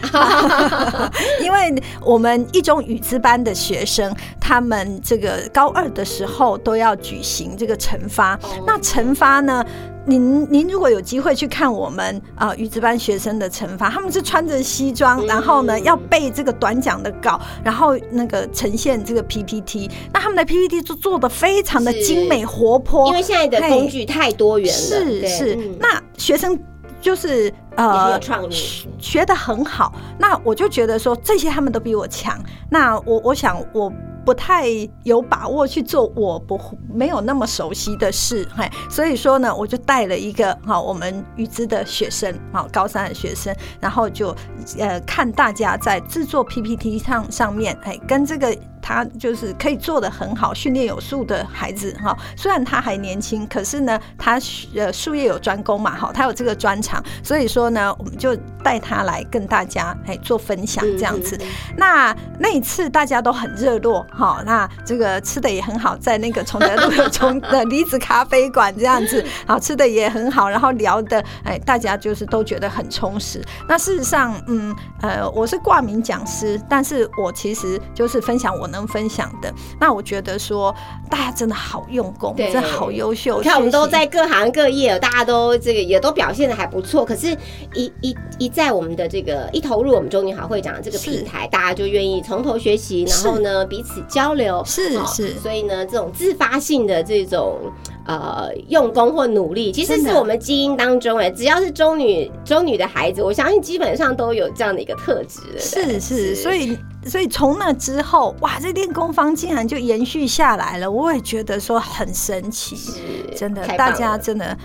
[1.42, 8.34] 因为我们一中语资班的学生，他们这个高二的时候都要举行这个惩罚。
[8.42, 9.64] 哦那惩罚呢？
[10.06, 15.26] 您您如果有机会去看我们啊、呃语资班学生的惩罚，他们是穿着西装，嗯。
[15.26, 19.90] 然后呢要背这个短讲的稿，然后那个呈现这个 PPT。
[20.12, 25.54] 那他们的 PPT 就做的非常的精美活泼，因为现在的工具太多元了，是是。
[25.54, 26.58] 嗯，那学生
[27.00, 32.38] 就是呃创意，学的很好，那我就觉得说这些他们都比我强，
[32.68, 33.90] 那我我想我。
[34.24, 34.66] 不太
[35.02, 36.58] 有把握去做我不
[36.92, 44.34] 没有那么熟悉的事，嘿，所以说呢，我就带了一个哈我们预知的学生，好高三的学生，然后就
[44.78, 52.14] 呃看大家在制作 PPT 上上面，哎，跟这个他就是可以做的很好、训练有素的孩子哈。
[52.36, 54.38] 虽然他还年轻，可是呢，他
[54.76, 61.34] 呃术业有专攻嘛，哈，他有这个专长，所以说呢，我们就带他来跟大家哎做分享这样子。
[61.40, 73.42] 嗯那那一次大家都很热络哈，那这个吃的也很好，在那个崇德路的崇的离子咖啡馆这样子， 好吃的也很好，然后聊的哎，大家就是都觉得很充实。
[73.66, 79.52] 那事实上，嗯呃，我是挂名讲师，但是我其实就是分享我能分享的。
[79.80, 80.74] 那我觉得说
[81.08, 83.38] 大家真的好用功，对真的好优秀。
[83.38, 87.04] 你看，我们都在各行各业，大家都这个也都表现的还不错。
[87.04, 87.36] 可是
[87.74, 97.58] 一，一一在我们的这个一投入我们中女好会长的这个平台，大家就愿意从头学习，然后呢彼此交流，是是所以呢，这种自发性的这种
[98.06, 105.40] 呃用功或努力，其实是我们基因当中哎，只要是中女中女的孩子，我相信基本上都有这样的一个特质。
[105.58, 106.76] 是是，所以
[107.06, 114.56] 所以从那之后，哇，这练功方竟然就延续下来了，我也觉得说很神奇，是真的，大家真的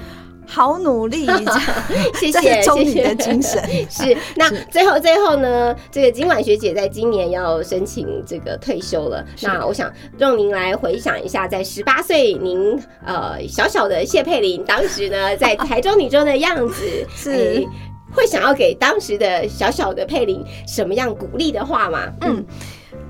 [0.48, 1.28] 好努力，
[2.16, 2.86] 谢这谢谢。
[2.86, 3.62] 谢的精神。
[3.90, 9.24] 是，那最后最后呢，这个今晚学姐在今年要申请这个退休了。
[9.42, 17.32] 那我想让您来回想一下，在十八岁您呃小小的谢佩玲当时呢在台中女中的样子， 是。
[17.32, 17.66] 哎
[18.14, 22.00] 会想要给当时的小小的佩林什么样鼓励的话吗？
[22.22, 22.46] 嗯，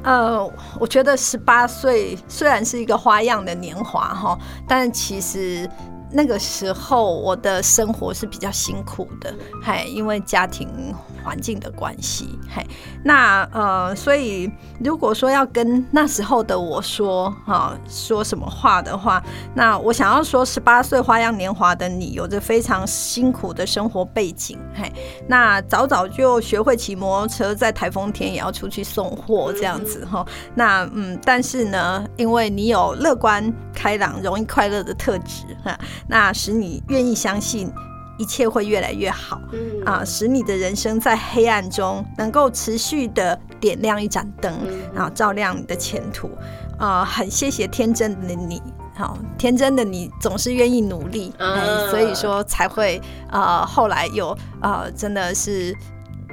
[0.04, 4.38] 呃，我觉得十八岁虽然是一个花样的年华哈，
[4.68, 5.70] 但其实
[6.12, 10.68] 那个时候我的生活是比较辛苦的，嗨，因为家庭
[11.24, 12.66] 环境的关系，嗨，
[13.04, 14.52] 那呃，所以
[14.84, 19.22] 如果说要跟那时候的我说哈、说什么话的话，
[19.54, 24.92] 那我想要说，十八岁花样年华的你，有着非常辛苦的生活背景，嘿，
[25.28, 30.26] 那早早就学会骑摩托车，在台风天也要出去送货这样子哈。
[30.56, 35.78] 那嗯，但是呢，因为你有乐观、开朗、容易快乐的特质哈，
[36.08, 37.72] 那使你愿意相信
[38.18, 39.40] 一切会越来越好。
[39.52, 46.30] 嗯啊，使你的人生在黑暗中能够持续的点亮一盏灯，嗯然后照亮你的前途。
[46.78, 48.62] 啊，很谢谢天真的你，
[48.96, 55.76] 好天真的你总是愿意努力，哎，所以说才会呃后来有呃真的是。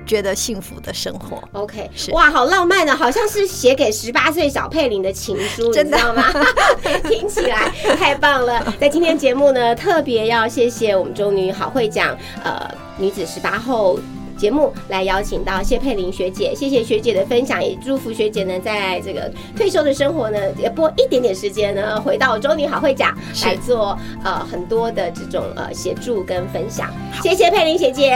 [0.07, 6.33] 觉得幸福的生活，OK，是哇，好浪漫的，好像是写给十八岁小佩玲的情书，你知道吗？
[7.09, 8.75] 听起来太棒了。
[8.81, 13.99] 在今天节目呢，特别要谢谢我们中女好会讲，呃，女子十八后。
[14.37, 26.91] 节目来邀请到谢佩玲学姐，谢谢学姐的分享，也祝福学姐呢，在这个退休的生活呢，也拨一点点时间呢，回到中女好会讲来做呃很多的这种呃协助跟分享。
[27.23, 28.11] 谢谢佩玲学姐，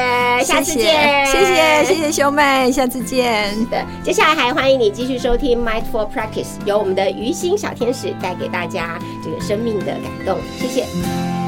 [0.45, 3.51] 下次见，谢谢谢谢兄妹，下次见。
[3.71, 11.40] 的，接下来还欢迎你继续收听 Mindful Practice，由我们的于心小天使带给大家这个生命的感动，谢谢。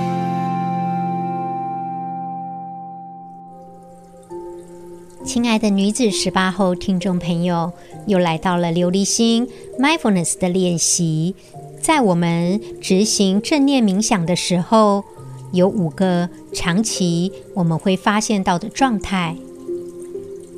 [5.25, 7.73] 亲爱的女子十八后听众朋友，
[8.07, 9.47] 又来到了琉璃心
[9.79, 11.37] mindfulness 的练习。
[11.81, 15.05] 在我们执行正念冥想的时候，
[15.53, 19.37] 有五个长期我们会发现到的状态。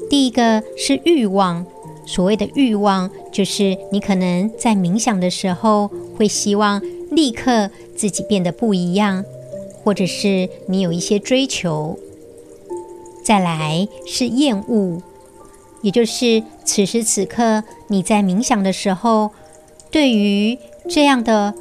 [0.09, 1.67] 第一个是欲望，
[2.07, 9.25] 所谓的欲望，就是你可能在冥想的时候会希望立刻自己变得不一样，
[9.83, 11.99] 或者是你有一些追求。
[13.25, 15.03] 再来是厌恶，
[15.81, 19.31] 也就是此时此刻你在冥想的时候，
[19.91, 20.59] 对于
[20.91, 21.55] 这样的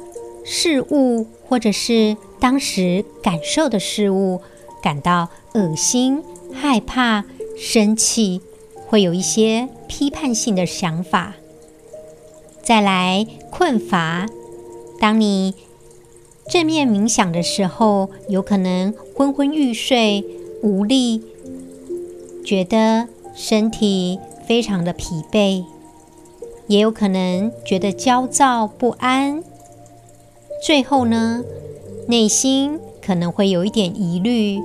[0.44, 4.42] 事物或者是当时感受的事物
[4.82, 7.24] 感到恶心、害怕、
[7.56, 8.42] 生气，
[8.86, 11.34] 会有一些批判性的想法。
[12.62, 14.26] 再来困乏，
[15.00, 15.54] 当你
[16.46, 20.22] 正面冥想的时候，有可能昏昏欲睡、
[20.62, 21.22] 无力。
[22.44, 25.64] 觉得身体非常的疲惫，
[26.66, 29.42] 也有可能觉得焦躁不安。
[30.62, 31.42] 最后呢，
[32.06, 34.60] 内心可能会有一点疑虑，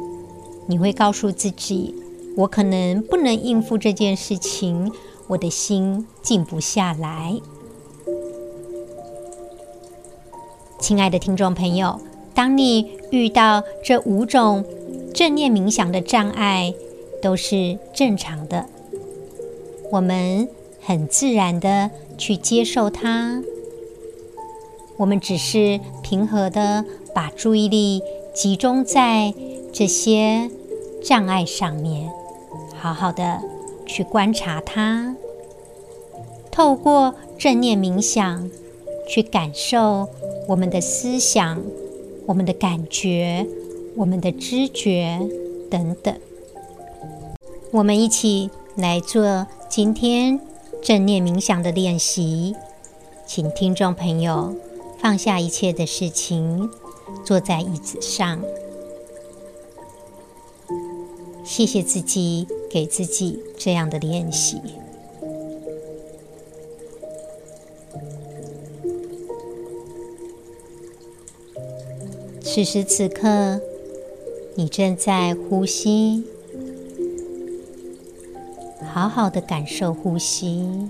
[0.68, 1.96] 你会告诉自己
[2.36, 4.92] ：“我可能不能应付这件事情，
[5.28, 7.40] 我的心静不下来。”
[10.80, 12.00] 亲爱的听众朋友，
[12.34, 14.64] 当你遇到这五种
[15.14, 16.74] 正念冥想的障碍，
[17.22, 18.66] 都是正常的，
[19.92, 20.48] 我们
[20.82, 23.44] 很自然的去接受它。
[24.98, 28.02] 我们只是平和的把注意力
[28.34, 29.34] 集中在
[29.72, 30.50] 这些
[31.04, 32.10] 障碍上面，
[32.76, 33.42] 好好的
[33.86, 35.16] 去观察它。
[36.52, 38.50] 透过正念冥想，
[39.08, 40.10] 去感受
[40.50, 41.62] 我们的思想、
[42.26, 43.48] 我们的感觉、
[43.96, 45.20] 我们的知觉
[45.70, 46.14] 等等。
[47.72, 50.40] 我们一起来做今天
[50.82, 52.56] 正念冥想的练习，
[53.28, 54.56] 请听众朋友
[54.98, 56.68] 放下一切的事情，
[57.24, 58.42] 坐在椅子上。
[61.44, 64.60] 谢谢自己给自己这样的练习。
[72.42, 73.62] 此时此刻，
[74.56, 76.24] 你正在呼吸。
[78.92, 80.90] 好好的感受呼吸。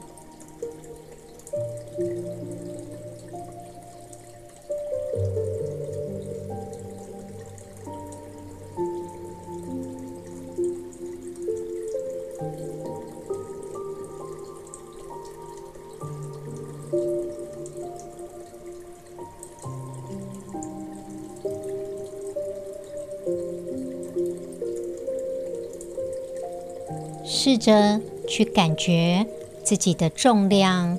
[27.60, 29.26] 着去感觉
[29.64, 30.98] 自己的重量，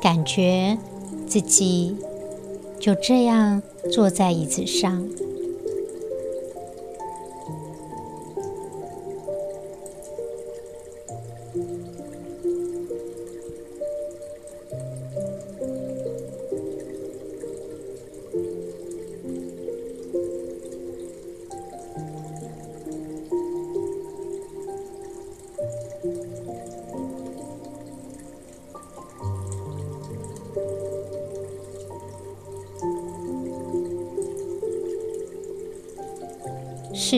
[0.00, 0.78] 感觉
[1.26, 1.96] 自己
[2.80, 3.62] 就这样
[3.92, 5.08] 坐在椅子上。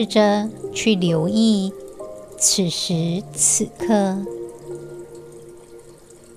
[0.01, 1.71] 试着去留意
[2.35, 4.17] 此时此刻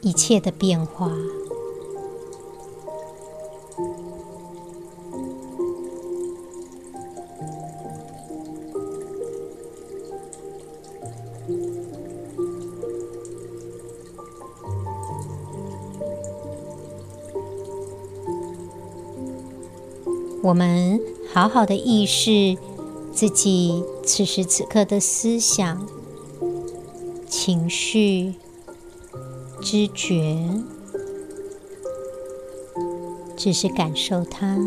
[0.02, 1.10] 一切的变化。
[20.42, 21.00] 我们
[21.32, 22.58] 好好的意识
[23.14, 25.86] 自己此时此刻的思想、
[27.28, 28.34] 情绪、
[29.62, 30.50] 知觉，
[33.36, 34.58] 只是感受它。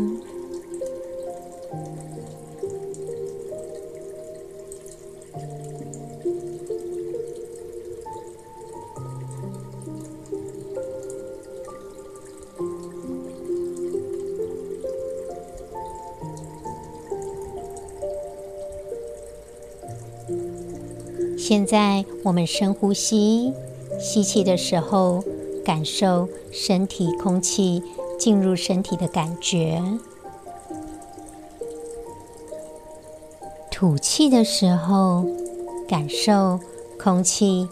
[21.48, 23.54] 现在我们深呼吸，
[23.98, 25.24] 吸气的时候
[25.64, 27.82] 感受身体空气
[28.18, 29.80] 进入身体的感觉；
[33.70, 35.24] 吐气的时候
[35.88, 36.60] 感受
[37.02, 37.66] 空气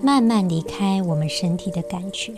[0.00, 2.32] 慢慢离开我们身体的感觉。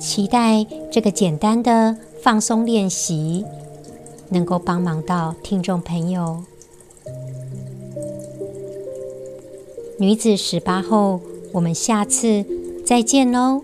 [0.00, 3.44] 期待这个简单的放松练习。
[4.30, 6.42] 能够帮忙到听众朋友。
[9.98, 11.20] 女子十八后，
[11.52, 12.44] 我们下次
[12.86, 13.62] 再见喽。